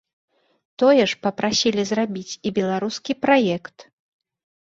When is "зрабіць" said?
1.91-2.37